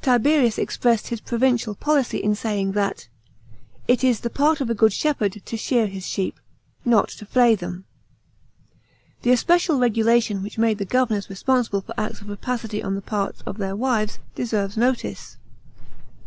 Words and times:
Tiberius 0.00 0.56
expressed 0.56 1.08
his 1.08 1.20
provincial 1.20 1.74
policy 1.74 2.16
in 2.16 2.34
saying 2.34 2.72
that" 2.72 3.08
it 3.92 4.02
is 4.02 4.20
the 4.20 4.30
part 4.30 4.62
of 4.62 4.70
a 4.70 4.74
good 4.74 4.90
shepherd 4.90 5.42
to 5.44 5.56
shear 5.58 5.86
his 5.86 6.06
sheep, 6.06 6.40
not 6.82 7.10
to 7.10 7.26
flay 7.26 7.54
them.'* 7.54 7.84
The 9.20 9.36
special 9.36 9.78
regulation 9.78 10.42
which 10.42 10.56
made 10.56 10.78
the 10.78 10.86
governors 10.86 11.28
responsible 11.28 11.82
for 11.82 11.92
acts 12.00 12.22
of 12.22 12.28
rapaoity 12.28 12.82
on 12.82 12.94
the 12.94 13.02
part 13.02 13.42
of 13.44 13.58
their 13.58 13.76
wives, 13.76 14.18
deserves 14.34 14.78
notice. 14.78 15.36